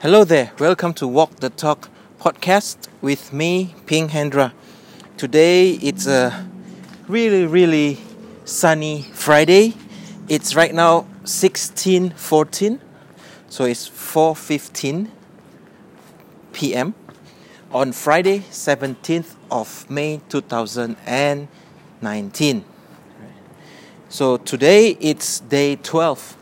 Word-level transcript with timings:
Hello 0.00 0.22
there, 0.22 0.52
welcome 0.60 0.94
to 0.94 1.08
Walk 1.08 1.40
the 1.40 1.50
Talk 1.50 1.88
podcast 2.20 2.86
with 3.00 3.32
me, 3.32 3.74
Ping 3.86 4.10
Hendra. 4.10 4.52
Today 5.16 5.72
it's 5.72 6.06
a 6.06 6.48
really, 7.08 7.44
really 7.44 7.98
sunny 8.44 9.02
Friday. 9.12 9.74
It's 10.28 10.54
right 10.54 10.72
now 10.72 11.04
16:14, 11.24 12.78
so 13.48 13.64
it's 13.64 13.88
4:15 13.88 15.08
p.m. 16.52 16.94
on 17.72 17.90
Friday, 17.90 18.44
17th 18.52 19.34
of 19.50 19.90
May 19.90 20.20
2019. 20.28 22.64
So 24.08 24.36
today 24.36 24.96
it's 25.00 25.40
day 25.40 25.74
12, 25.74 26.36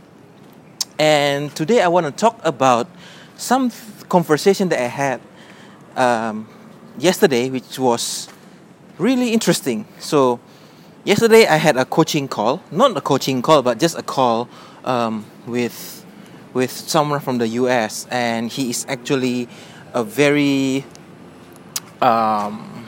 and 0.98 1.56
today 1.56 1.80
I 1.80 1.88
want 1.88 2.04
to 2.04 2.12
talk 2.12 2.38
about 2.44 2.86
some 3.36 3.70
conversation 4.08 4.68
that 4.70 4.80
I 4.80 4.86
had 4.86 5.20
um, 5.96 6.48
yesterday, 6.98 7.50
which 7.50 7.78
was 7.78 8.28
really 8.98 9.32
interesting. 9.32 9.86
So, 9.98 10.40
yesterday 11.04 11.46
I 11.46 11.56
had 11.56 11.76
a 11.76 11.84
coaching 11.84 12.28
call, 12.28 12.62
not 12.70 12.96
a 12.96 13.00
coaching 13.00 13.42
call, 13.42 13.62
but 13.62 13.78
just 13.78 13.98
a 13.98 14.02
call 14.02 14.48
um, 14.84 15.24
with 15.46 16.04
with 16.54 16.70
someone 16.70 17.20
from 17.20 17.36
the 17.38 17.48
US, 17.48 18.06
and 18.10 18.50
he 18.50 18.70
is 18.70 18.86
actually 18.88 19.46
a 19.92 20.02
very 20.02 20.84
um, 22.00 22.86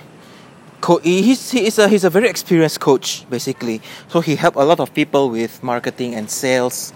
co- 0.81 0.99
he's, 0.99 1.51
he 1.51 1.67
is 1.67 1.79
a 1.79 1.89
he's 1.89 2.05
a 2.05 2.11
very 2.11 2.29
experienced 2.29 2.81
coach 2.81 3.29
basically. 3.29 3.81
So 4.09 4.21
he 4.21 4.37
helped 4.37 4.57
a 4.57 4.65
lot 4.65 4.81
of 4.81 4.95
people 4.95 5.31
with 5.31 5.63
marketing 5.63 6.15
and 6.15 6.31
sales 6.31 6.93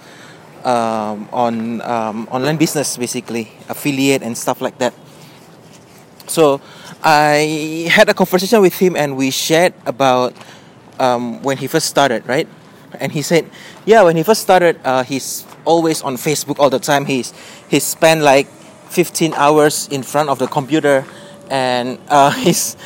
um, 0.65 1.29
on 1.33 1.81
um, 1.83 2.29
online 2.31 2.57
business 2.57 2.97
basically 2.97 3.53
affiliate 3.69 4.23
and 4.23 4.37
stuff 4.37 4.61
like 4.61 4.79
that. 4.79 4.95
So 6.27 6.61
i 7.05 7.89
had 7.91 8.09
a 8.09 8.15
conversation 8.15 8.61
with 8.63 8.79
him 8.79 8.95
and 8.95 9.17
we 9.17 9.31
shared 9.31 9.75
about 9.87 10.33
um, 11.01 11.43
when 11.43 11.57
he 11.59 11.67
first 11.67 11.89
started 11.89 12.27
right? 12.29 12.47
And 13.01 13.11
he 13.11 13.23
said 13.23 13.49
yeah 13.85 14.03
when 14.03 14.17
he 14.17 14.23
first 14.23 14.43
started 14.43 14.79
uh, 14.85 15.03
he's 15.03 15.45
always 15.65 16.03
on 16.03 16.17
facebook 16.17 16.59
all 16.59 16.71
the 16.71 16.79
time. 16.79 17.07
He's 17.07 17.33
he 17.69 17.81
spent 17.81 18.23
like 18.23 18.47
15 18.91 19.35
hours 19.35 19.89
in 19.89 20.03
front 20.03 20.29
of 20.29 20.39
the 20.39 20.47
computer 20.47 21.05
and 21.51 21.99
uh, 22.09 22.31
his 22.47 22.77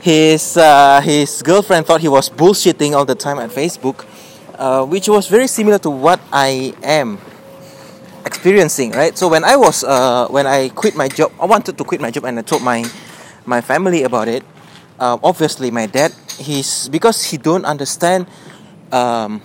his 0.00 0.56
uh, 0.56 1.00
his 1.02 1.42
girlfriend 1.42 1.86
thought 1.86 2.00
he 2.00 2.08
was 2.08 2.30
bullshitting 2.30 2.96
all 2.96 3.04
the 3.04 3.14
time 3.14 3.38
at 3.38 3.50
facebook 3.50 4.06
uh, 4.60 4.84
which 4.84 5.08
was 5.08 5.26
very 5.26 5.48
similar 5.48 5.78
to 5.80 5.88
what 5.88 6.20
I 6.30 6.76
am 6.84 7.18
experiencing, 8.26 8.92
right? 8.92 9.16
So 9.16 9.26
when 9.26 9.42
I 9.42 9.56
was 9.56 9.82
uh, 9.82 10.28
when 10.28 10.46
I 10.46 10.68
quit 10.68 10.94
my 10.94 11.08
job, 11.08 11.32
I 11.40 11.46
wanted 11.46 11.78
to 11.78 11.84
quit 11.84 12.00
my 12.00 12.12
job, 12.12 12.28
and 12.28 12.38
I 12.38 12.42
told 12.42 12.62
my 12.62 12.84
my 13.48 13.64
family 13.64 14.04
about 14.04 14.28
it. 14.28 14.44
Uh, 15.00 15.16
obviously, 15.24 15.72
my 15.72 15.86
dad, 15.86 16.12
he's 16.36 16.92
because 16.92 17.24
he 17.24 17.40
don't 17.40 17.64
understand 17.64 18.28
um, 18.92 19.40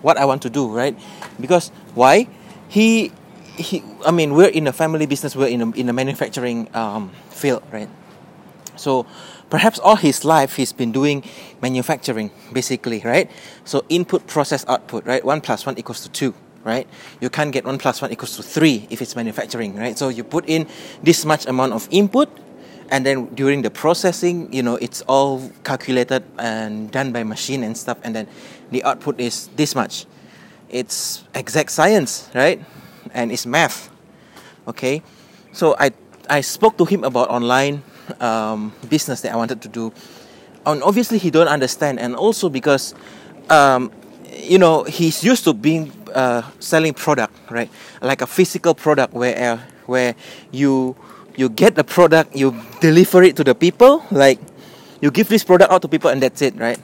what 0.00 0.16
I 0.16 0.24
want 0.24 0.40
to 0.42 0.50
do, 0.50 0.72
right? 0.72 0.96
Because 1.38 1.68
why? 1.92 2.26
He 2.72 3.12
he. 3.60 3.84
I 4.00 4.10
mean, 4.10 4.32
we're 4.32 4.48
in 4.48 4.66
a 4.66 4.72
family 4.72 5.04
business. 5.04 5.36
We're 5.36 5.52
in 5.52 5.60
a, 5.60 5.70
in 5.76 5.88
a 5.88 5.92
manufacturing 5.92 6.72
um, 6.72 7.12
field, 7.28 7.62
right? 7.70 7.92
So 8.76 9.06
perhaps 9.50 9.78
all 9.78 9.96
his 9.96 10.24
life 10.24 10.56
he's 10.56 10.72
been 10.72 10.92
doing 10.92 11.24
manufacturing 11.60 12.30
basically 12.52 13.00
right? 13.04 13.30
So 13.64 13.84
input 13.88 14.26
process 14.26 14.64
output 14.68 15.06
right? 15.06 15.24
1 15.24 15.40
plus 15.40 15.66
1 15.66 15.78
equals 15.78 16.02
to 16.02 16.10
2 16.10 16.34
right? 16.64 16.88
You 17.20 17.30
can't 17.30 17.52
get 17.52 17.64
1 17.64 17.78
plus 17.78 18.02
1 18.02 18.10
equals 18.12 18.36
to 18.36 18.42
3 18.42 18.88
if 18.90 19.02
it's 19.02 19.14
manufacturing 19.16 19.76
right? 19.76 19.96
So 19.96 20.08
you 20.08 20.24
put 20.24 20.48
in 20.48 20.66
this 21.02 21.24
much 21.24 21.46
amount 21.46 21.72
of 21.72 21.88
input 21.90 22.28
and 22.90 23.06
then 23.06 23.26
during 23.34 23.62
the 23.62 23.70
processing 23.70 24.52
you 24.52 24.62
know 24.62 24.76
it's 24.76 25.00
all 25.08 25.50
calculated 25.64 26.22
and 26.38 26.90
done 26.90 27.12
by 27.12 27.24
machine 27.24 27.62
and 27.64 27.76
stuff 27.76 27.98
and 28.02 28.14
then 28.14 28.28
the 28.70 28.82
output 28.84 29.20
is 29.20 29.48
this 29.56 29.74
much. 29.74 30.06
It's 30.68 31.24
exact 31.34 31.70
science 31.70 32.28
right? 32.34 32.60
And 33.12 33.30
it's 33.30 33.46
math 33.46 33.90
okay? 34.66 35.02
So 35.52 35.76
i 35.78 35.92
i 36.30 36.40
spoke 36.40 36.76
to 36.78 36.84
him 36.84 37.04
about 37.04 37.28
online 37.28 37.82
um, 38.20 38.72
business 38.88 39.20
that 39.22 39.32
I 39.32 39.36
wanted 39.36 39.62
to 39.62 39.68
do. 39.68 39.92
And 40.66 40.82
obviously, 40.82 41.18
he 41.18 41.30
don't 41.30 41.48
understand, 41.48 42.00
and 42.00 42.16
also 42.16 42.48
because, 42.48 42.94
um, 43.50 43.92
you 44.32 44.58
know, 44.58 44.84
he's 44.84 45.22
used 45.22 45.44
to 45.44 45.52
being 45.52 45.92
uh, 46.14 46.42
selling 46.58 46.94
product, 46.94 47.34
right? 47.50 47.70
Like 48.00 48.22
a 48.22 48.26
physical 48.26 48.74
product 48.74 49.12
where 49.12 49.36
uh, 49.36 49.58
where 49.86 50.14
you 50.52 50.96
you 51.36 51.48
get 51.48 51.74
the 51.74 51.84
product, 51.84 52.34
you 52.34 52.56
deliver 52.80 53.22
it 53.22 53.36
to 53.36 53.44
the 53.44 53.54
people, 53.54 54.04
like 54.10 54.40
you 55.00 55.10
give 55.10 55.28
this 55.28 55.44
product 55.44 55.70
out 55.70 55.82
to 55.82 55.88
people, 55.88 56.08
and 56.10 56.22
that's 56.22 56.40
it, 56.40 56.56
right? 56.56 56.80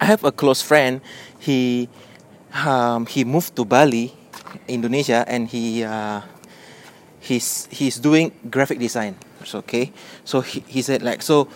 I 0.00 0.04
have 0.04 0.22
a 0.22 0.30
close 0.30 0.62
friend. 0.62 1.00
He 1.40 1.88
um, 2.54 3.06
he 3.06 3.24
moved 3.24 3.56
to 3.56 3.64
Bali, 3.64 4.14
Indonesia, 4.68 5.24
and 5.26 5.48
he 5.48 5.82
uh, 5.82 6.22
he's 7.18 7.66
he's 7.72 7.98
doing 7.98 8.30
graphic 8.48 8.78
design 8.78 9.18
okay. 9.54 9.92
So 10.24 10.40
he, 10.40 10.60
he 10.66 10.82
said 10.82 11.02
like 11.02 11.22
so 11.22 11.48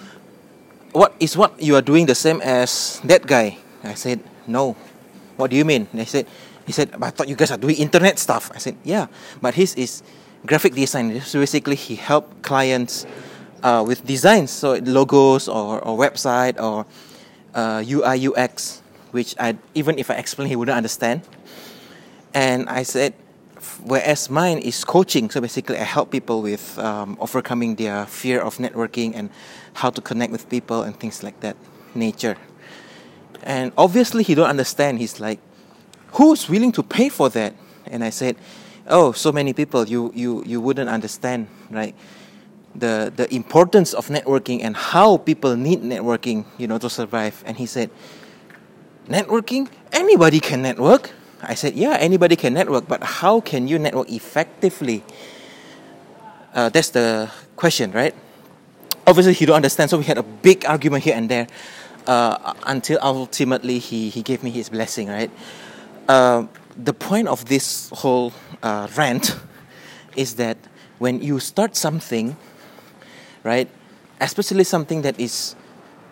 what 0.93 1.15
is 1.21 1.37
what 1.37 1.61
you 1.61 1.75
are 1.77 1.83
doing 1.83 2.07
the 2.07 2.15
same 2.15 2.41
as 2.41 3.01
that 3.05 3.27
guy? 3.27 3.59
I 3.83 3.95
said 3.95 4.21
no. 4.47 4.77
What 5.37 5.51
do 5.51 5.57
you 5.57 5.65
mean? 5.65 5.89
They 5.93 6.05
said 6.05 6.27
he 6.67 6.71
said 6.71 6.95
i 7.03 7.11
thought 7.11 7.27
you 7.27 7.35
guys 7.35 7.51
are 7.51 7.59
doing 7.59 7.77
internet 7.77 8.19
stuff. 8.19 8.51
I 8.55 8.59
said 8.59 8.77
yeah 8.85 9.07
but 9.41 9.55
his 9.55 9.75
is 9.75 10.03
graphic 10.47 10.75
design. 10.75 11.21
So 11.21 11.41
basically 11.41 11.77
he 11.77 11.97
helped 11.97 12.43
clients 12.43 13.07
uh, 13.63 13.85
with 13.87 14.07
designs. 14.07 14.51
So 14.51 14.75
logos 14.83 15.49
or, 15.49 15.81
or 15.81 15.99
website 15.99 16.61
or 16.61 16.87
uh, 17.55 17.83
ui 17.85 18.27
ux 18.29 18.83
which 19.13 19.37
i 19.39 19.55
even 19.75 19.99
if 19.99 20.11
i 20.11 20.15
explain 20.15 20.49
he 20.49 20.57
wouldn't 20.57 20.77
understand. 20.77 21.23
And 22.35 22.69
i 22.69 22.83
said 22.83 23.15
whereas 23.85 24.31
mine 24.31 24.59
is 24.59 24.85
coaching. 24.85 25.31
So 25.31 25.41
basically, 25.41 25.79
I 25.79 25.85
help 25.85 26.11
people 26.11 26.43
with 26.43 26.79
um, 26.79 27.17
overcoming 27.21 27.77
their 27.77 28.07
fear 28.07 28.41
of 28.41 28.59
networking 28.59 29.13
and 29.15 29.31
how 29.75 29.91
to 29.91 30.01
connect 30.01 30.33
with 30.33 30.49
people 30.49 30.83
and 30.83 30.99
things 30.99 31.23
like 31.23 31.41
that 31.41 31.57
nature. 31.95 32.37
And 33.43 33.73
obviously, 33.77 34.23
he 34.23 34.35
don't 34.35 34.49
understand. 34.49 34.99
He's 34.99 35.19
like, 35.19 35.41
"Who's 36.13 36.49
willing 36.49 36.73
to 36.73 36.83
pay 36.83 37.09
for 37.09 37.29
that?" 37.31 37.55
And 37.87 38.05
I 38.05 38.11
said, 38.11 38.37
"Oh, 38.87 39.13
so 39.13 39.33
many 39.33 39.53
people. 39.53 39.89
You 39.89 40.13
you 40.15 40.45
you 40.47 40.61
wouldn't 40.61 40.89
understand, 40.89 41.49
right?" 41.71 41.95
The 42.75 43.13
the 43.15 43.27
importance 43.35 43.93
of 43.95 44.09
networking 44.09 44.63
and 44.63 44.77
how 44.77 45.17
people 45.19 45.57
need 45.57 45.83
networking, 45.83 46.45
you 46.57 46.67
know, 46.67 46.79
to 46.79 46.89
survive. 46.89 47.43
And 47.45 47.57
he 47.57 47.67
said, 47.67 47.91
"Networking? 49.09 49.69
Anybody 49.93 50.41
can 50.41 50.63
network." 50.63 51.11
I 51.43 51.55
said, 51.55 51.75
yeah, 51.75 51.97
anybody 51.99 52.37
can 52.37 52.55
network, 52.55 52.87
but 52.87 53.03
how 53.03 53.41
can 53.41 53.67
you 53.67 53.79
network 53.79 54.11
effectively? 54.11 55.03
Uh, 56.55 56.69
that's 56.69 56.91
the 56.91 57.31
question, 57.57 57.93
right? 57.93 58.15
Obviously, 59.07 59.33
he 59.33 59.47
don't 59.47 59.57
understand, 59.57 59.91
so 59.91 59.99
we 59.99 60.05
had 60.05 60.19
a 60.19 60.23
big 60.23 60.65
argument 60.65 61.05
here 61.05 61.17
and 61.17 61.29
there 61.29 61.49
uh, 62.07 62.55
until 62.67 62.99
ultimately 63.03 63.79
he, 63.79 64.09
he 64.09 64.23
gave 64.23 64.43
me 64.43 64.51
his 64.51 64.69
blessing, 64.69 65.09
right? 65.09 65.31
Uh, 66.09 66.47
the 66.77 66.93
point 66.93 67.29
of 67.29 67.47
this 67.47 67.91
whole 67.91 68.33
uh, 68.63 68.89
rant 68.97 69.37
is 70.17 70.37
that 70.37 70.57
when 70.99 71.21
you 71.21 71.41
start 71.41 71.75
something, 71.77 72.37
right, 73.43 73.69
especially 74.21 74.65
something 74.65 75.03
that 75.03 75.19
is 75.19 75.57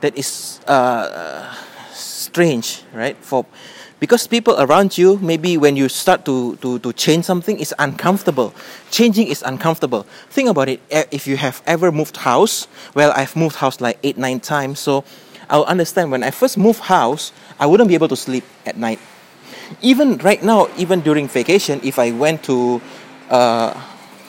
that 0.01 0.17
is 0.17 0.61
uh, 0.67 1.55
strange, 1.93 2.83
right, 2.93 3.17
for 3.21 3.45
because 4.00 4.27
people 4.27 4.59
around 4.59 4.97
you 4.97 5.19
maybe 5.19 5.56
when 5.56 5.77
you 5.77 5.88
start 5.88 6.25
to, 6.25 6.56
to, 6.56 6.78
to 6.81 6.93
change 6.94 7.27
something 7.27 7.61
it's 7.61 7.75
uncomfortable. 7.78 8.55
Changing 8.91 9.28
is 9.28 9.43
uncomfortable. 9.43 10.03
Think 10.31 10.48
about 10.48 10.69
it. 10.69 10.80
If 10.91 11.27
you 11.27 11.36
have 11.36 11.63
ever 11.66 11.92
moved 11.92 12.16
house 12.16 12.66
well 12.95 13.13
i've 13.15 13.36
moved 13.36 13.57
house 13.57 13.80
like 13.80 13.98
eight 14.03 14.16
nine 14.16 14.41
times 14.41 14.80
so 14.80 15.04
i'll 15.48 15.65
understand 15.65 16.10
when 16.10 16.22
i 16.22 16.30
first 16.30 16.57
moved 16.57 16.80
house 16.80 17.33
i 17.59 17.66
wouldn't 17.66 17.89
be 17.89 17.95
able 17.95 18.09
to 18.09 18.16
sleep 18.16 18.45
at 18.66 18.77
night. 18.77 18.98
Even 19.83 20.16
right 20.19 20.42
now 20.42 20.69
even 20.77 21.01
during 21.01 21.28
vacation 21.28 21.80
if 21.84 21.98
i 21.98 22.10
went 22.10 22.42
to 22.45 22.80
uh, 23.28 23.72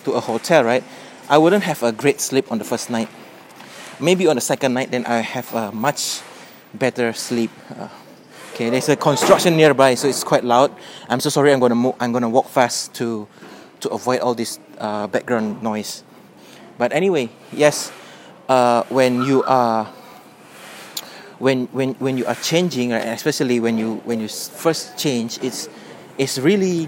to 0.03 0.11
a 0.13 0.19
hotel 0.19 0.63
right 0.63 0.83
i 1.29 1.37
wouldn't 1.37 1.63
have 1.63 1.81
a 1.81 1.91
great 1.91 2.19
sleep 2.19 2.51
on 2.51 2.57
the 2.57 2.65
first 2.65 2.89
night. 2.89 3.09
Maybe 3.99 4.27
on 4.27 4.35
the 4.35 4.41
second 4.41 4.73
night 4.73 4.91
then 4.91 5.05
i 5.05 5.19
have 5.21 5.53
a 5.55 5.71
much 5.71 6.21
better 6.73 7.13
sleep 7.13 7.51
uh, 7.79 7.87
Okay, 8.61 8.69
there's 8.69 8.89
a 8.89 8.95
construction 8.95 9.57
nearby, 9.57 9.95
so 9.95 10.07
it's 10.07 10.23
quite 10.23 10.43
loud. 10.43 10.69
I'm 11.09 11.19
so 11.19 11.31
sorry. 11.31 11.51
I'm 11.51 11.59
gonna 11.59 11.73
mo- 11.73 11.95
I'm 11.99 12.11
gonna 12.13 12.29
walk 12.29 12.45
fast 12.45 12.93
to 13.01 13.27
to 13.79 13.89
avoid 13.89 14.19
all 14.19 14.35
this 14.35 14.59
uh, 14.77 15.07
background 15.07 15.63
noise. 15.63 16.03
But 16.77 16.93
anyway, 16.93 17.29
yes, 17.51 17.91
uh, 18.47 18.83
when 18.93 19.23
you 19.23 19.41
are 19.49 19.85
when 21.39 21.73
when 21.73 21.95
when 21.97 22.19
you 22.21 22.25
are 22.27 22.35
changing, 22.35 22.91
right, 22.91 23.01
especially 23.09 23.59
when 23.59 23.79
you 23.79 23.95
when 24.05 24.21
you 24.21 24.27
first 24.29 24.93
change, 24.95 25.39
it's 25.41 25.67
it's 26.19 26.37
really 26.37 26.87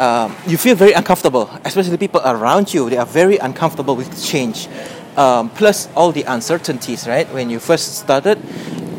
um, 0.00 0.34
you 0.48 0.58
feel 0.58 0.74
very 0.74 0.94
uncomfortable, 0.98 1.48
especially 1.64 1.96
people 1.96 2.22
around 2.24 2.74
you. 2.74 2.90
They 2.90 2.98
are 2.98 3.06
very 3.06 3.36
uncomfortable 3.38 3.94
with 3.94 4.10
change. 4.18 4.66
Um, 5.14 5.50
plus 5.50 5.86
all 5.94 6.10
the 6.10 6.24
uncertainties, 6.24 7.06
right? 7.06 7.32
When 7.32 7.50
you 7.50 7.60
first 7.60 8.02
started, 8.02 8.42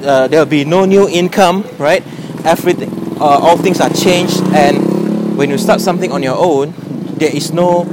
uh, 0.04 0.28
there'll 0.28 0.46
be 0.46 0.66
no 0.66 0.86
new 0.86 1.08
income, 1.08 1.64
right? 1.78 2.04
Everything, 2.46 2.90
uh, 3.20 3.40
all 3.44 3.58
things 3.58 3.82
are 3.82 3.90
changed, 3.90 4.42
and 4.54 5.38
when 5.38 5.50
you 5.50 5.58
start 5.58 5.82
something 5.82 6.12
on 6.12 6.24
your 6.24 6.36
own, 6.36 6.74
there 7.18 7.36
is 7.36 7.52
no, 7.52 7.84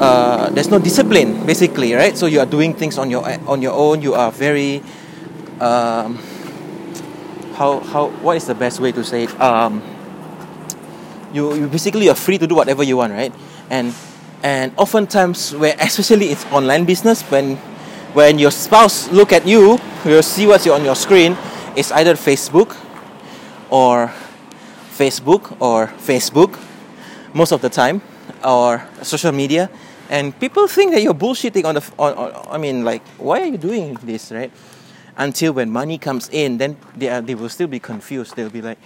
uh, 0.00 0.50
there's 0.50 0.70
no 0.70 0.78
discipline, 0.78 1.46
basically, 1.46 1.94
right? 1.94 2.16
So 2.16 2.26
you 2.26 2.40
are 2.40 2.46
doing 2.46 2.74
things 2.74 2.98
on 2.98 3.10
your 3.10 3.22
on 3.46 3.62
your 3.62 3.72
own. 3.72 4.02
You 4.02 4.14
are 4.14 4.32
very, 4.32 4.82
um, 5.60 6.18
how 7.54 7.80
how 7.80 8.08
what 8.22 8.36
is 8.36 8.46
the 8.46 8.54
best 8.54 8.80
way 8.80 8.92
to 8.92 9.04
say 9.04 9.24
it? 9.24 9.40
Um, 9.40 9.82
you 11.32 11.54
you 11.54 11.66
basically 11.68 12.08
are 12.08 12.14
free 12.16 12.38
to 12.38 12.46
do 12.46 12.54
whatever 12.54 12.82
you 12.82 12.96
want, 12.96 13.12
right? 13.12 13.32
And 13.70 13.94
and 14.42 14.72
oftentimes 14.76 15.54
where 15.54 15.76
especially 15.80 16.30
it's 16.30 16.44
online 16.46 16.84
business 16.84 17.22
when 17.30 17.58
when 18.14 18.38
your 18.38 18.50
spouse 18.50 19.10
look 19.10 19.32
at 19.32 19.46
you, 19.46 19.78
you'll 20.04 20.22
see 20.22 20.46
what's 20.46 20.66
on 20.66 20.84
your 20.84 20.96
screen, 20.96 21.36
it's 21.76 21.92
either 21.92 22.14
Facebook 22.14 22.76
or 23.70 24.12
Facebook 24.96 25.56
or 25.60 25.86
Facebook 25.98 26.58
most 27.34 27.52
of 27.52 27.60
the 27.60 27.68
time 27.68 28.00
or 28.44 28.86
social 29.02 29.32
media 29.32 29.70
and 30.10 30.38
people 30.40 30.66
think 30.66 30.92
that 30.92 31.02
you're 31.02 31.14
bullshitting 31.14 31.64
on 31.64 31.74
the 31.74 31.92
on, 31.98 32.14
on, 32.14 32.48
I 32.50 32.58
mean 32.58 32.84
like 32.84 33.06
why 33.18 33.42
are 33.42 33.46
you 33.46 33.58
doing 33.58 33.94
this 34.02 34.32
right 34.32 34.50
until 35.16 35.52
when 35.52 35.70
money 35.70 35.98
comes 35.98 36.28
in 36.30 36.58
then 36.58 36.76
they 36.96 37.08
are, 37.10 37.20
they 37.20 37.34
will 37.34 37.48
still 37.48 37.68
be 37.68 37.78
confused 37.78 38.34
they'll 38.34 38.50
be 38.50 38.62
like 38.62 38.78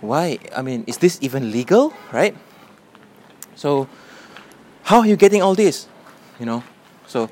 why? 0.00 0.38
I 0.54 0.62
mean, 0.62 0.84
is 0.86 0.98
this 0.98 1.18
even 1.22 1.50
legal, 1.50 1.92
right? 2.12 2.36
So, 3.54 3.88
how 4.82 5.00
are 5.00 5.06
you 5.06 5.16
getting 5.16 5.42
all 5.42 5.54
this? 5.54 5.88
You 6.38 6.46
know, 6.46 6.62
so 7.06 7.30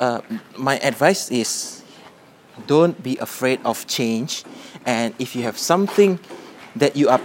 uh, 0.00 0.20
my 0.56 0.78
advice 0.78 1.30
is 1.30 1.82
don't 2.66 3.00
be 3.02 3.16
afraid 3.18 3.60
of 3.64 3.86
change, 3.86 4.44
and 4.86 5.14
if 5.18 5.34
you 5.34 5.42
have 5.42 5.58
something 5.58 6.18
that 6.76 6.96
you 6.96 7.08
are 7.08 7.20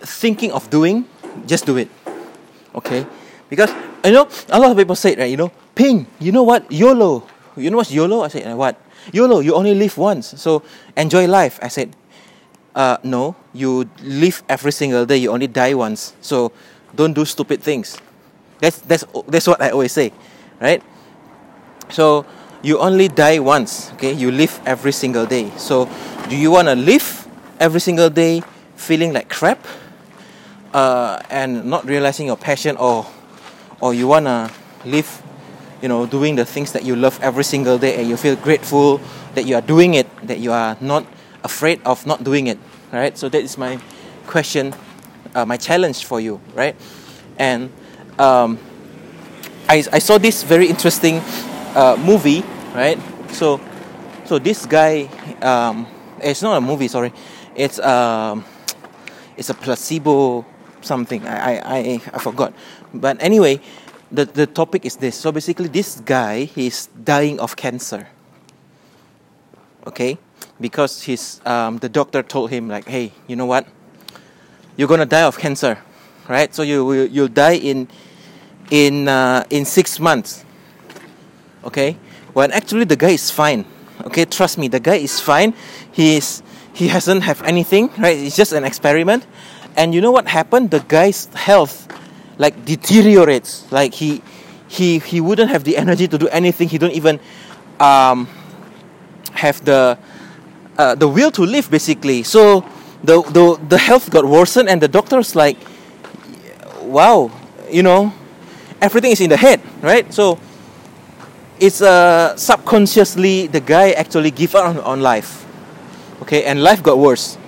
thinking 0.00 0.52
of 0.52 0.68
doing, 0.70 1.06
just 1.46 1.66
do 1.66 1.76
it. 1.76 1.88
Okay, 2.74 3.06
because 3.48 3.70
you 4.04 4.12
know 4.12 4.28
a 4.50 4.58
lot 4.58 4.70
of 4.70 4.76
people 4.76 4.96
say 4.96 5.14
right, 5.16 5.30
you 5.30 5.36
know, 5.36 5.52
Ping, 5.74 6.06
you 6.18 6.32
know 6.32 6.42
what, 6.42 6.70
YOLO. 6.70 7.26
You 7.56 7.70
know 7.70 7.78
what's 7.78 7.92
YOLO? 7.92 8.22
I 8.22 8.28
said, 8.28 8.56
what? 8.56 8.80
YOLO, 9.12 9.40
you 9.40 9.54
only 9.54 9.74
live 9.74 9.96
once, 9.96 10.34
so 10.40 10.62
enjoy 10.96 11.26
life. 11.28 11.58
I 11.62 11.68
said, 11.68 11.94
uh, 12.74 12.98
no, 13.02 13.36
you 13.52 13.88
live 14.02 14.42
every 14.48 14.72
single 14.72 15.06
day. 15.06 15.16
You 15.18 15.30
only 15.30 15.46
die 15.46 15.74
once. 15.74 16.14
So 16.20 16.52
don't 16.94 17.12
do 17.12 17.24
stupid 17.24 17.62
things. 17.62 17.98
That's 18.58 18.78
that's 18.80 19.04
that's 19.28 19.46
what 19.46 19.60
I 19.60 19.70
always 19.70 19.92
say, 19.92 20.12
right? 20.60 20.82
So 21.90 22.24
you 22.62 22.78
only 22.78 23.08
die 23.08 23.38
once. 23.38 23.92
Okay, 23.94 24.12
you 24.12 24.30
live 24.30 24.60
every 24.64 24.92
single 24.92 25.26
day. 25.26 25.52
So 25.56 25.88
do 26.28 26.36
you 26.36 26.50
want 26.50 26.68
to 26.68 26.74
live 26.74 27.28
every 27.60 27.80
single 27.80 28.10
day 28.10 28.42
feeling 28.76 29.12
like 29.12 29.28
crap, 29.28 29.64
uh, 30.72 31.20
and 31.30 31.64
not 31.64 31.84
realizing 31.86 32.26
your 32.26 32.36
passion, 32.36 32.76
or 32.76 33.06
or 33.80 33.94
you 33.94 34.08
wanna 34.08 34.50
live, 34.84 35.22
you 35.82 35.88
know, 35.88 36.06
doing 36.06 36.36
the 36.36 36.44
things 36.44 36.72
that 36.72 36.84
you 36.84 36.96
love 36.96 37.18
every 37.22 37.44
single 37.44 37.78
day, 37.78 37.96
and 38.00 38.08
you 38.08 38.16
feel 38.16 38.36
grateful 38.36 39.00
that 39.34 39.44
you 39.44 39.54
are 39.54 39.60
doing 39.62 39.94
it, 39.94 40.06
that 40.26 40.38
you 40.38 40.52
are 40.52 40.76
not 40.80 41.04
afraid 41.44 41.80
of 41.84 42.06
not 42.06 42.24
doing 42.24 42.46
it, 42.46 42.58
right? 42.92 43.16
So 43.18 43.28
that 43.28 43.42
is 43.42 43.58
my 43.58 43.78
question, 44.26 44.74
uh, 45.34 45.44
my 45.44 45.56
challenge 45.56 46.04
for 46.04 46.20
you, 46.20 46.40
right? 46.54 46.74
And 47.38 47.70
um, 48.18 48.58
I, 49.68 49.84
I 49.92 49.98
saw 49.98 50.18
this 50.18 50.42
very 50.42 50.68
interesting 50.68 51.20
uh, 51.74 51.96
movie, 51.98 52.42
right? 52.74 52.98
So, 53.30 53.60
so 54.24 54.38
this 54.38 54.66
guy, 54.66 55.10
um, 55.42 55.86
it's 56.20 56.42
not 56.42 56.56
a 56.56 56.60
movie, 56.60 56.88
sorry, 56.88 57.12
it's 57.54 57.78
um, 57.80 58.44
it's 59.36 59.50
a 59.50 59.54
placebo 59.54 60.46
something. 60.80 61.26
I, 61.26 61.56
I, 61.56 61.76
I, 61.76 62.00
I 62.12 62.18
forgot, 62.18 62.54
but 62.92 63.22
anyway, 63.22 63.60
the 64.10 64.24
the 64.24 64.46
topic 64.46 64.84
is 64.84 64.96
this. 64.96 65.16
So 65.16 65.32
basically, 65.32 65.68
this 65.68 66.00
guy 66.00 66.44
he's 66.44 66.86
dying 66.86 67.40
of 67.40 67.56
cancer. 67.56 68.08
Okay, 69.86 70.16
because 70.60 71.02
his 71.02 71.40
um, 71.44 71.78
the 71.78 71.88
doctor 71.88 72.22
told 72.22 72.50
him 72.50 72.68
like, 72.68 72.88
hey, 72.88 73.12
you 73.26 73.36
know 73.36 73.46
what? 73.46 73.66
You're 74.76 74.88
gonna 74.88 75.06
die 75.06 75.22
of 75.22 75.38
cancer, 75.38 75.78
right? 76.28 76.54
So 76.54 76.62
you 76.62 76.84
will 76.84 77.06
you'll 77.06 77.28
die 77.28 77.56
in 77.56 77.88
in 78.70 79.08
uh, 79.08 79.44
in 79.50 79.64
six 79.64 80.00
months. 80.00 80.44
Okay, 81.64 81.96
when 82.32 82.52
actually 82.52 82.84
the 82.84 82.96
guy 82.96 83.10
is 83.10 83.30
fine. 83.30 83.64
Okay, 84.06 84.24
trust 84.24 84.58
me, 84.58 84.68
the 84.68 84.80
guy 84.80 84.96
is 84.96 85.20
fine. 85.20 85.54
He's 85.92 86.42
he 86.72 86.88
hasn't 86.88 87.22
have 87.22 87.42
anything, 87.42 87.90
right? 87.98 88.18
It's 88.18 88.36
just 88.36 88.52
an 88.52 88.64
experiment. 88.64 89.26
And 89.76 89.94
you 89.94 90.00
know 90.00 90.10
what 90.10 90.28
happened? 90.28 90.70
The 90.70 90.80
guy's 90.80 91.26
health 91.34 91.88
like 92.38 92.64
deteriorates. 92.64 93.70
Like 93.72 93.94
he 93.94 94.22
he 94.68 94.98
he 94.98 95.20
wouldn't 95.20 95.50
have 95.50 95.64
the 95.64 95.76
energy 95.76 96.08
to 96.08 96.18
do 96.18 96.28
anything. 96.28 96.68
He 96.68 96.78
don't 96.78 96.92
even 96.92 97.20
um, 97.80 98.28
have 99.32 99.64
the 99.64 99.98
uh, 100.78 100.94
the 100.94 101.08
will 101.08 101.30
to 101.32 101.42
live 101.42 101.70
basically. 101.70 102.22
So 102.22 102.64
the, 103.02 103.22
the 103.22 103.58
the 103.68 103.78
health 103.78 104.10
got 104.10 104.24
worsened, 104.24 104.68
and 104.68 104.80
the 104.80 104.88
doctor's 104.88 105.36
like, 105.36 105.56
wow, 106.82 107.30
you 107.70 107.82
know, 107.82 108.12
everything 108.80 109.12
is 109.12 109.20
in 109.20 109.30
the 109.30 109.36
head, 109.36 109.60
right? 109.82 110.12
So 110.12 110.38
it's 111.60 111.80
uh, 111.80 112.36
subconsciously 112.36 113.46
the 113.46 113.60
guy 113.60 113.92
actually 113.92 114.30
give 114.30 114.54
up 114.54 114.84
on, 114.84 115.00
life, 115.00 115.46
okay, 116.22 116.44
and 116.44 116.62
life 116.62 116.82
got 116.82 116.98
worse. 116.98 117.38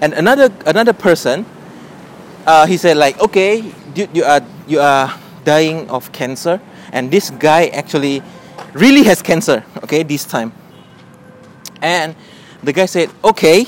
And 0.00 0.12
another 0.14 0.52
another 0.66 0.92
person, 0.92 1.44
uh, 2.46 2.66
he 2.66 2.76
said 2.76 2.96
like, 2.96 3.20
okay, 3.20 3.64
you, 3.94 4.08
you 4.12 4.24
are 4.24 4.40
you 4.66 4.80
are 4.80 5.18
dying 5.44 5.90
of 5.90 6.12
cancer, 6.12 6.60
and 6.92 7.10
this 7.10 7.30
guy 7.30 7.66
actually 7.68 8.22
really 8.74 9.02
has 9.04 9.22
cancer, 9.22 9.64
okay, 9.82 10.02
this 10.02 10.24
time. 10.24 10.52
And 11.82 12.14
the 12.62 12.72
guy 12.72 12.86
said, 12.86 13.10
"Okay, 13.24 13.66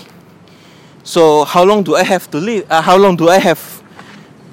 so 1.03 1.45
how 1.45 1.65
long 1.65 1.83
do 1.83 1.97
I 1.97 2.03
have 2.03 2.31
to 2.31 2.39
live? 2.39 2.67
Uh, 2.71 2.83
how 2.83 2.97
long 2.97 3.17
do 3.17 3.29
I 3.29 3.39
have 3.39 3.61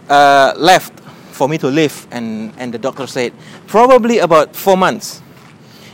uh, 0.09 0.53
left 0.57 0.99
for 1.31 1.49
me 1.49 1.57
to 1.59 1.67
live?" 1.67 2.07
And 2.11 2.53
and 2.57 2.73
the 2.73 2.77
doctor 2.77 3.07
said, 3.07 3.33
"Probably 3.67 4.19
about 4.19 4.55
four 4.55 4.77
months." 4.77 5.21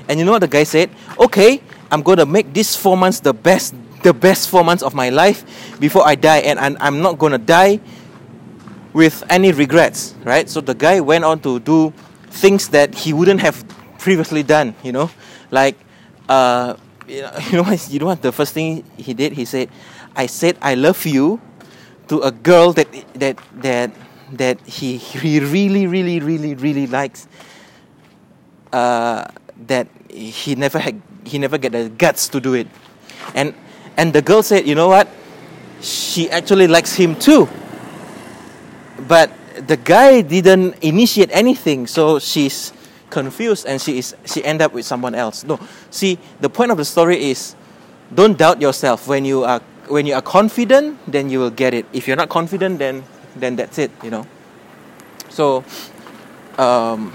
And 0.08 0.20
you 0.20 0.26
know 0.26 0.32
what 0.32 0.42
the 0.42 0.52
guy 0.52 0.64
said? 0.64 0.90
"Okay, 1.20 1.62
I'm 1.92 2.02
gonna 2.02 2.26
make 2.26 2.54
these 2.54 2.76
four 2.76 2.98
months 2.98 3.20
the 3.20 3.34
best, 3.34 3.74
the 4.04 4.14
best 4.14 4.50
four 4.50 4.64
months 4.64 4.84
of 4.84 4.94
my 4.94 5.10
life 5.10 5.46
before 5.80 6.06
I 6.08 6.16
die, 6.16 6.40
and, 6.40 6.60
and 6.60 6.78
I'm 6.80 7.02
not 7.02 7.18
gonna 7.20 7.38
die 7.38 7.80
with 8.94 9.24
any 9.30 9.52
regrets." 9.52 10.16
Right? 10.24 10.50
So 10.50 10.62
the 10.62 10.76
guy 10.76 11.00
went 11.00 11.24
on 11.24 11.40
to 11.42 11.60
do 11.60 11.94
things 12.30 12.70
that 12.70 12.94
he 12.96 13.14
wouldn't 13.14 13.42
have 13.42 13.64
previously 13.98 14.44
done. 14.44 14.76
You 14.84 14.92
know, 14.92 15.10
like. 15.52 15.78
Uh, 16.30 16.76
you 17.08 17.22
know, 17.22 17.32
you 17.50 17.58
know 17.58 17.64
what? 17.64 17.90
You 17.90 18.00
know 18.00 18.06
what? 18.08 18.22
The 18.22 18.32
first 18.32 18.54
thing 18.54 18.84
he 18.98 19.14
did, 19.14 19.34
he 19.34 19.46
said, 19.46 19.70
"I 20.16 20.28
said 20.28 20.58
I 20.62 20.76
love 20.76 21.06
you," 21.06 21.42
to 22.08 22.22
a 22.22 22.32
girl 22.32 22.74
that 22.74 22.88
that 23.16 23.38
that 23.62 23.92
that 24.34 24.60
he 24.66 24.98
he 24.98 25.40
really 25.40 25.88
really 25.88 26.20
really 26.20 26.56
really 26.56 26.88
likes. 26.88 27.28
Uh, 28.72 29.26
that 29.68 29.88
he 30.10 30.56
never 30.56 30.80
had 30.80 31.02
he 31.26 31.38
never 31.40 31.58
get 31.58 31.72
the 31.72 31.90
guts 31.90 32.28
to 32.30 32.40
do 32.40 32.54
it, 32.54 32.68
and 33.34 33.54
and 33.98 34.14
the 34.14 34.22
girl 34.22 34.44
said, 34.44 34.68
"You 34.68 34.76
know 34.76 34.90
what? 34.90 35.08
She 35.82 36.30
actually 36.30 36.68
likes 36.68 36.96
him 36.96 37.16
too." 37.16 37.48
But 39.08 39.32
the 39.68 39.78
guy 39.78 40.22
didn't 40.22 40.76
initiate 40.82 41.30
anything, 41.32 41.88
so 41.88 42.20
she's 42.20 42.74
confused 43.14 43.70
and 43.70 43.78
she 43.80 44.00
is 44.00 44.16
she 44.26 44.44
end 44.44 44.62
up 44.62 44.74
with 44.74 44.86
someone 44.86 45.14
else. 45.14 45.44
No, 45.46 45.60
see 45.94 46.18
the 46.42 46.50
point 46.50 46.72
of 46.72 46.78
the 46.78 46.86
story 46.86 47.30
is 47.30 47.56
don't 48.14 48.38
doubt 48.38 48.60
yourself. 48.62 49.08
When 49.08 49.26
you 49.26 49.44
are 49.44 49.62
when 49.88 50.06
you 50.06 50.16
are 50.16 50.22
confident, 50.22 50.98
then 51.06 51.30
you 51.30 51.40
will 51.40 51.54
get 51.54 51.74
it. 51.74 51.86
If 51.94 52.08
you're 52.08 52.18
not 52.18 52.30
confident, 52.30 52.80
then 52.80 53.04
then 53.36 53.56
that's 53.56 53.78
it. 53.78 53.92
You 54.02 54.10
know. 54.10 54.26
So, 55.30 55.64
um, 56.58 57.14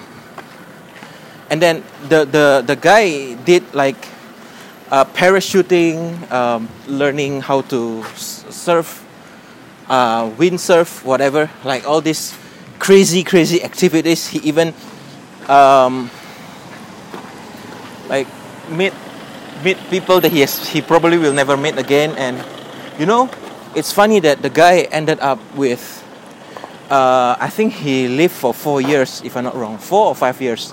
and 1.50 1.60
then 1.62 1.82
the 2.08 2.24
the 2.24 2.64
the 2.66 2.76
guy 2.76 3.34
did 3.44 3.62
like 3.74 4.08
uh, 4.90 5.04
parachuting, 5.04 6.30
um, 6.30 6.68
learning 6.86 7.40
how 7.40 7.62
to 7.72 8.04
surf, 8.16 9.04
uh, 9.88 10.30
windsurf, 10.30 11.04
whatever. 11.04 11.50
Like 11.64 11.86
all 11.86 12.00
these 12.00 12.36
crazy 12.78 13.24
crazy 13.24 13.62
activities. 13.62 14.28
He 14.28 14.38
even 14.40 14.74
um, 15.48 16.10
like 18.08 18.28
meet 18.70 18.92
meet 19.64 19.78
people 19.90 20.20
that 20.20 20.32
he 20.32 20.40
has 20.40 20.68
he 20.68 20.80
probably 20.80 21.18
will 21.18 21.32
never 21.32 21.56
meet 21.56 21.76
again 21.76 22.14
and 22.16 22.38
you 22.96 23.06
know 23.06 23.28
it's 23.74 23.90
funny 23.90 24.20
that 24.20 24.40
the 24.40 24.48
guy 24.50 24.86
ended 24.92 25.18
up 25.18 25.40
with 25.56 25.82
uh, 26.90 27.36
I 27.38 27.48
think 27.50 27.74
he 27.74 28.08
lived 28.08 28.34
for 28.34 28.54
four 28.54 28.80
years, 28.80 29.20
if 29.24 29.36
I'm 29.36 29.44
not 29.44 29.54
wrong, 29.54 29.78
four 29.78 30.06
or 30.06 30.14
five 30.14 30.40
years, 30.40 30.72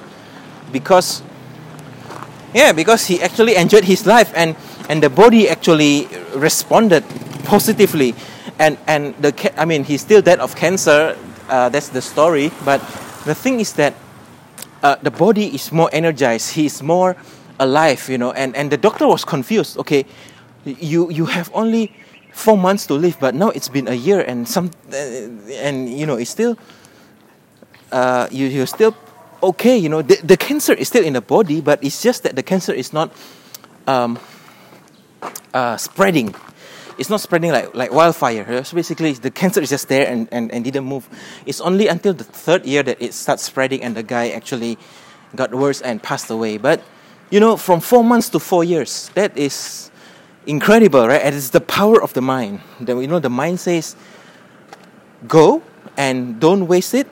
because 0.72 1.24
yeah, 2.54 2.72
because 2.72 3.06
he 3.06 3.22
actually 3.22 3.56
enjoyed 3.56 3.84
his 3.84 4.06
life 4.06 4.32
and 4.36 4.56
and 4.90 5.04
the 5.04 5.10
body 5.10 5.50
actually 5.50 6.08
responded 6.34 7.04
positively, 7.44 8.16
and 8.60 8.78
and 8.88 9.16
the 9.22 9.34
I 9.60 9.66
mean 9.66 9.84
he's 9.84 10.02
still 10.02 10.22
dead 10.22 10.40
of 10.40 10.56
cancer. 10.56 11.18
Uh, 11.50 11.70
that's 11.70 11.90
the 11.90 12.02
story, 12.02 12.52
but 12.64 12.82
the 13.26 13.36
thing 13.36 13.60
is 13.60 13.74
that 13.74 13.94
uh, 14.82 14.96
the 15.02 15.12
body 15.12 15.54
is 15.54 15.72
more 15.72 15.90
energized. 15.94 16.54
He's 16.56 16.82
more 16.82 17.16
alive, 17.60 18.10
you 18.10 18.18
know. 18.18 18.32
And 18.32 18.56
and 18.56 18.72
the 18.72 18.78
doctor 18.78 19.08
was 19.08 19.26
confused. 19.26 19.78
Okay, 19.78 20.06
you 20.66 21.12
you 21.12 21.26
have 21.26 21.52
only 21.54 21.92
four 22.32 22.58
months 22.58 22.86
to 22.88 22.94
live, 22.94 23.18
but 23.20 23.34
now 23.34 23.50
it's 23.50 23.70
been 23.70 23.88
a 23.88 23.94
year 23.94 24.20
and 24.22 24.48
some, 24.48 24.70
uh, 24.92 24.96
and 25.62 25.90
you 25.90 26.06
know 26.06 26.16
it's 26.16 26.30
still, 26.30 26.58
uh, 27.92 28.28
you 28.32 28.48
you're 28.48 28.68
still 28.68 28.96
okay. 29.50 29.78
You 29.78 29.90
know 29.90 30.02
the, 30.02 30.20
the 30.24 30.38
cancer 30.38 30.74
is 30.74 30.88
still 30.88 31.04
in 31.04 31.14
the 31.14 31.22
body, 31.22 31.62
but 31.62 31.84
it's 31.84 32.02
just 32.02 32.24
that 32.24 32.36
the 32.36 32.44
cancer 32.44 32.74
is 32.74 32.94
not 32.94 33.12
um, 33.88 34.20
uh, 35.54 35.78
spreading. 35.78 36.36
It's 36.98 37.10
not 37.10 37.20
spreading 37.20 37.52
like, 37.52 37.76
like 37.76 37.92
wildfire. 37.92 38.64
So 38.64 38.76
basically, 38.76 39.12
the 39.14 39.32
cancer 39.32 39.60
is 39.60 39.70
just 39.70 39.90
there 39.90 40.08
and, 40.08 40.30
and, 40.32 40.52
and 40.52 40.64
didn't 40.64 40.86
move. 40.86 41.10
It's 41.46 41.60
only 41.60 41.88
until 41.88 42.14
the 42.14 42.24
third 42.24 42.66
year 42.66 42.84
that 42.84 43.02
it 43.02 43.14
starts 43.14 43.44
spreading 43.44 43.84
and 43.84 43.96
the 43.96 44.04
guy 44.04 44.30
actually 44.30 44.78
got 45.36 45.54
worse 45.54 45.82
and 45.82 46.02
passed 46.02 46.30
away. 46.30 46.58
But, 46.58 46.82
you 47.32 47.42
know, 47.42 47.58
from 47.58 47.82
four 47.82 48.02
months 48.02 48.30
to 48.30 48.40
four 48.40 48.64
years, 48.64 49.12
that 49.16 49.38
is 49.38 49.92
incredible, 50.48 51.08
right? 51.08 51.22
And 51.22 51.36
it's 51.36 51.50
the 51.50 51.62
power 51.62 52.02
of 52.02 52.14
the 52.14 52.22
mind. 52.22 52.62
That 52.80 52.96
you 52.96 53.08
know, 53.08 53.20
the 53.20 53.30
mind 53.30 53.60
says, 53.60 53.96
"Go 55.28 55.62
and 55.98 56.40
don't 56.40 56.68
waste 56.68 56.94
it," 56.94 57.08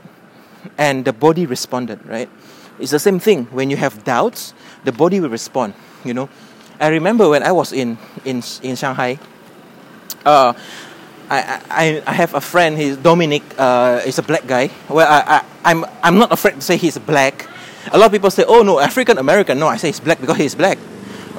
and 0.77 1.05
the 1.05 1.13
body 1.13 1.46
responded, 1.46 2.05
right? 2.05 2.29
It's 2.79 2.91
the 2.91 3.00
same 3.00 3.20
thing. 3.20 3.46
When 3.46 3.70
you 3.70 3.77
have 3.77 4.03
doubts, 4.03 4.53
the 4.84 4.91
body 4.91 5.20
will 5.20 5.29
respond. 5.29 5.74
You 6.03 6.13
know, 6.13 6.29
I 6.79 6.88
remember 6.88 7.29
when 7.29 7.43
I 7.43 7.51
was 7.51 7.72
in 7.72 7.98
in 8.25 8.43
in 8.62 8.75
Shanghai. 8.75 9.20
Uh, 10.25 10.53
I, 11.29 11.62
I, 11.70 12.03
I 12.05 12.13
have 12.13 12.34
a 12.34 12.41
friend. 12.41 12.77
He's 12.77 12.98
Dominic. 12.98 13.43
Uh, 13.58 14.00
he's 14.01 14.20
a 14.20 14.24
black 14.24 14.46
guy. 14.46 14.70
Well, 14.89 15.08
I, 15.08 15.38
I 15.38 15.46
I'm 15.63 15.86
I'm 16.03 16.17
not 16.17 16.32
afraid 16.32 16.55
to 16.55 16.62
say 16.62 16.77
he's 16.77 16.98
black. 16.98 17.48
A 17.91 17.98
lot 17.98 18.08
of 18.08 18.12
people 18.12 18.32
say, 18.32 18.43
"Oh 18.48 18.62
no, 18.63 18.79
African 18.79 19.17
American." 19.17 19.60
No, 19.60 19.67
I 19.67 19.77
say 19.77 19.89
he's 19.89 20.00
black 20.00 20.20
because 20.20 20.38
he's 20.38 20.55
black. 20.55 20.77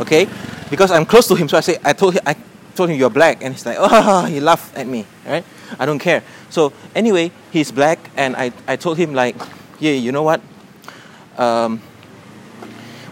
Okay, 0.00 0.26
because 0.70 0.90
I'm 0.90 1.06
close 1.06 1.28
to 1.28 1.34
him. 1.34 1.48
So 1.48 1.56
I 1.56 1.60
say, 1.60 1.78
I 1.84 1.92
told 1.92 2.14
him, 2.14 2.22
I 2.26 2.36
told 2.74 2.90
him 2.90 2.98
you're 2.98 3.10
black, 3.10 3.42
and 3.42 3.54
he's 3.54 3.64
like, 3.64 3.76
oh, 3.80 4.24
he 4.24 4.40
laughed 4.40 4.76
at 4.76 4.86
me, 4.86 5.06
right? 5.26 5.44
I 5.78 5.86
don't 5.86 5.98
care. 5.98 6.22
So 6.54 6.72
anyway, 6.94 7.32
he's 7.50 7.72
black, 7.72 7.98
and 8.16 8.36
I, 8.36 8.52
I 8.68 8.76
told 8.76 8.96
him 8.96 9.12
like, 9.12 9.34
yeah, 9.80 9.90
you 9.90 10.12
know 10.12 10.22
what? 10.22 10.40
Um, 11.36 11.82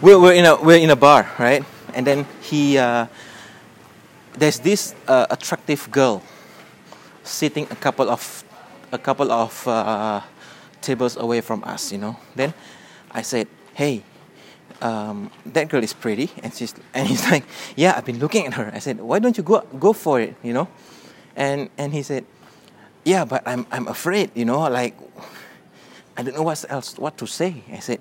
we're, 0.01 0.17
we're 0.17 0.31
in 0.31 0.45
a 0.45 0.55
we're 0.55 0.77
in 0.77 0.89
a 0.89 0.95
bar, 0.95 1.29
right? 1.37 1.61
And 1.93 2.07
then 2.07 2.25
he, 2.39 2.77
uh, 2.77 3.07
there's 4.39 4.59
this 4.59 4.95
uh, 5.09 5.27
attractive 5.29 5.91
girl 5.91 6.23
sitting 7.23 7.67
a 7.69 7.75
couple 7.75 8.09
of 8.09 8.45
a 8.93 8.97
couple 8.97 9.29
of 9.29 9.67
uh, 9.67 10.21
tables 10.79 11.17
away 11.17 11.41
from 11.41 11.65
us, 11.65 11.91
you 11.91 11.97
know. 11.97 12.15
Then 12.35 12.53
I 13.11 13.23
said, 13.23 13.49
hey, 13.73 14.03
um, 14.81 15.29
that 15.47 15.67
girl 15.67 15.83
is 15.83 15.91
pretty 15.91 16.31
and 16.41 16.53
she's 16.53 16.73
and 16.93 17.09
he's 17.09 17.23
like 17.31 17.43
yeah 17.75 17.93
i've 17.95 18.05
been 18.05 18.19
looking 18.19 18.47
at 18.47 18.53
her 18.53 18.71
i 18.73 18.79
said 18.79 18.99
why 18.99 19.19
don't 19.19 19.37
you 19.37 19.43
go 19.43 19.61
go 19.79 19.93
for 19.93 20.19
it 20.19 20.35
you 20.43 20.51
know 20.51 20.67
and 21.35 21.69
and 21.77 21.93
he 21.93 22.03
said 22.03 22.25
yeah 23.03 23.25
but 23.25 23.41
i'm 23.45 23.65
i'm 23.71 23.87
afraid 23.87 24.31
you 24.35 24.45
know 24.45 24.59
like 24.69 24.95
i 26.17 26.23
don't 26.23 26.35
know 26.35 26.43
what 26.43 26.63
else 26.69 26.97
what 26.97 27.17
to 27.17 27.25
say 27.27 27.63
i 27.71 27.79
said 27.79 27.99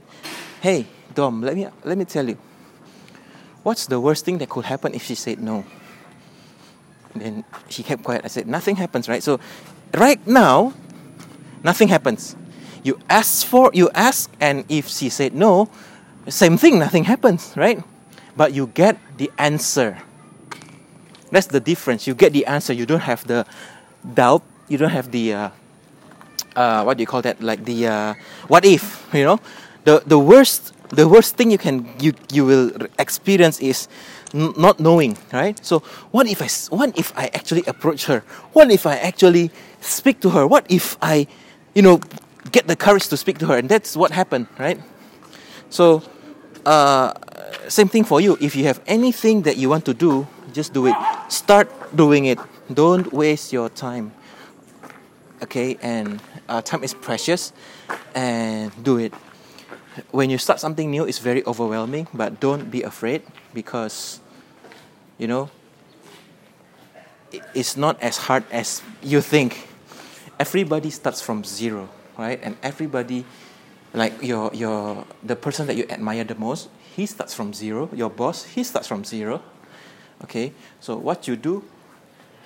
hey 0.61 0.87
dom 1.15 1.43
let 1.43 1.57
me 1.57 1.67
let 1.85 1.99
me 1.99 2.05
tell 2.05 2.29
you 2.29 2.37
what's 3.63 3.87
the 3.87 4.01
worst 4.01 4.25
thing 4.25 4.39
that 4.39 4.49
could 4.49 4.65
happen 4.65 4.95
if 4.95 5.03
she 5.03 5.15
said 5.15 5.39
no 5.41 5.65
and 7.15 7.23
then 7.23 7.45
she 7.69 7.83
kept 7.83 8.03
quiet 8.03 8.23
i 8.25 8.29
said 8.29 8.47
nothing 8.47 8.77
happens 8.77 9.09
right 9.09 9.23
so 9.23 9.39
right 9.95 10.25
now 10.27 10.73
nothing 11.63 11.89
happens 11.89 12.37
you 12.83 12.99
ask 13.09 13.47
for 13.47 13.71
you 13.75 13.91
ask 13.95 14.31
and 14.41 14.65
if 14.69 14.89
she 14.89 15.09
said 15.09 15.35
no 15.35 15.69
same 16.29 16.57
thing, 16.57 16.79
nothing 16.79 17.05
happens, 17.05 17.53
right? 17.57 17.83
But 18.37 18.55
you 18.55 18.69
get 18.69 18.97
the 19.17 19.31
answer. 19.39 19.99
That's 21.31 21.47
the 21.49 21.61
difference. 21.61 22.07
You 22.07 22.15
get 22.15 22.33
the 22.33 22.47
answer. 22.47 22.73
You 22.73 22.87
don't 22.87 23.01
have 23.01 23.27
the 23.27 23.47
doubt. 24.15 24.43
You 24.69 24.79
don't 24.79 24.91
have 24.91 25.11
the 25.11 25.35
uh, 25.35 25.51
uh, 26.57 26.83
what 26.85 26.97
do 26.97 27.03
you 27.03 27.07
call 27.07 27.23
that? 27.23 27.43
Like 27.43 27.65
the 27.65 27.87
uh, 27.87 28.15
what 28.49 28.65
if? 28.65 29.09
You 29.13 29.25
know, 29.25 29.39
the 29.85 30.03
the 30.07 30.19
worst 30.19 30.73
the 30.91 31.09
worst 31.09 31.37
thing 31.37 31.51
you 31.51 31.59
can 31.59 31.89
you 32.01 32.13
you 32.33 32.45
will 32.45 32.71
experience 32.99 33.61
is 33.61 33.89
n- 34.35 34.55
not 34.57 34.81
knowing, 34.81 35.17
right? 35.33 35.59
So 35.65 35.81
what 36.11 36.27
if 36.27 36.41
I 36.43 36.49
what 36.75 36.97
if 36.99 37.13
I 37.17 37.31
actually 37.35 37.65
approach 37.67 38.07
her? 38.07 38.21
What 38.53 38.71
if 38.71 38.87
I 38.87 38.97
actually 38.97 39.51
speak 39.81 40.21
to 40.21 40.31
her? 40.31 40.47
What 40.47 40.67
if 40.71 40.97
I, 41.03 41.27
you 41.75 41.83
know, 41.83 42.01
get 42.51 42.67
the 42.67 42.77
courage 42.77 43.09
to 43.09 43.17
speak 43.17 43.39
to 43.39 43.47
her? 43.47 43.57
And 43.57 43.69
that's 43.69 43.97
what 43.97 44.11
happened, 44.13 44.47
right? 44.59 44.81
So, 45.71 46.03
uh, 46.67 47.13
same 47.69 47.89
thing 47.89 48.05
for 48.05 48.21
you. 48.21 48.37
If 48.41 48.55
you 48.57 48.65
have 48.65 48.81
anything 48.87 49.43
that 49.43 49.57
you 49.57 49.69
want 49.71 49.85
to 49.87 49.95
do, 49.95 50.27
just 50.53 50.73
do 50.73 50.87
it. 50.87 50.97
Start 51.29 51.69
doing 51.97 52.27
it. 52.27 52.39
Don't 52.73 53.13
waste 53.13 53.53
your 53.53 53.69
time. 53.69 54.13
Okay, 55.43 55.77
and 55.83 56.23
uh, 56.49 56.63
time 56.63 56.85
is 56.85 56.95
precious, 56.95 57.53
and 58.15 58.71
do 58.83 58.99
it. 58.99 59.13
When 60.11 60.31
you 60.31 60.39
start 60.39 60.61
something 60.61 60.91
new, 60.91 61.05
it's 61.05 61.19
very 61.19 61.45
overwhelming, 61.45 62.07
but 62.15 62.39
don't 62.39 62.71
be 62.71 62.83
afraid 62.83 63.23
because, 63.53 64.21
you 65.19 65.27
know, 65.27 65.51
it's 67.55 67.77
not 67.77 68.01
as 68.01 68.17
hard 68.17 68.45
as 68.53 68.83
you 69.03 69.21
think. 69.21 69.67
Everybody 70.39 70.91
starts 70.91 71.21
from 71.21 71.45
zero, 71.45 71.89
right? 72.17 72.39
And 72.43 72.57
everybody 72.63 73.27
like 73.95 74.23
your 74.23 74.51
your 74.55 75.05
the 75.23 75.37
person 75.37 75.67
that 75.67 75.77
you 75.77 75.85
admire 75.91 76.25
the 76.25 76.35
most 76.35 76.69
he 76.97 77.05
starts 77.07 77.35
from 77.35 77.53
zero 77.53 77.89
your 77.93 78.09
boss 78.09 78.45
he 78.45 78.65
starts 78.65 78.89
from 78.89 79.05
zero 79.05 79.43
okay 80.25 80.53
so 80.81 80.97
what 80.97 81.29
you 81.29 81.37
do 81.37 81.63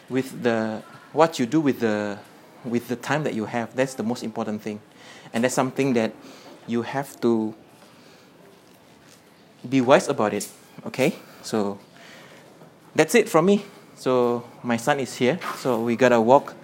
with 0.09 0.43
the 0.43 0.83
what 1.13 1.39
you 1.39 1.47
do 1.47 1.61
with 1.61 1.81
the 1.81 2.19
with 2.67 2.89
the 2.89 2.97
time 2.97 3.25
that 3.25 3.35
you 3.35 3.47
have 3.47 3.75
that's 3.77 3.95
the 3.95 4.03
most 4.03 4.23
important 4.23 4.61
thing 4.63 4.81
and 5.33 5.45
that's 5.45 5.55
something 5.55 5.95
that 5.95 6.13
you 6.67 6.83
have 6.83 7.19
to 7.21 7.55
be 9.69 9.81
wise 9.81 10.09
about 10.09 10.35
it 10.35 10.49
okay 10.87 11.15
so 11.43 11.79
that's 12.95 13.15
it 13.15 13.29
from 13.29 13.47
me 13.47 13.65
so 13.95 14.45
my 14.63 14.77
son 14.77 15.01
is 15.01 15.15
here 15.17 15.39
so 15.57 15.83
we 15.83 15.97
gotta 15.97 16.21
walk 16.21 16.55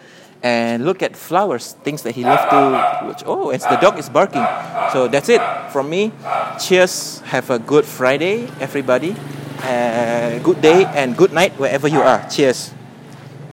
and 0.42 0.84
look 0.84 1.02
at 1.02 1.16
flowers, 1.16 1.72
things 1.84 2.02
that 2.02 2.14
he 2.14 2.24
loved 2.24 2.50
to. 2.50 3.06
watch. 3.06 3.22
Oh, 3.26 3.50
it's 3.50 3.64
the 3.66 3.76
dog 3.76 3.98
is 3.98 4.08
barking. 4.08 4.44
So 4.92 5.08
that's 5.08 5.28
it 5.28 5.40
from 5.70 5.88
me. 5.88 6.12
Cheers. 6.60 7.20
Have 7.26 7.50
a 7.50 7.58
good 7.58 7.84
Friday, 7.84 8.48
everybody. 8.60 9.14
Uh, 9.62 10.38
good 10.40 10.60
day 10.60 10.84
and 10.84 11.16
good 11.16 11.32
night 11.32 11.52
wherever 11.58 11.86
you 11.86 12.00
are. 12.00 12.26
Cheers. 12.28 12.74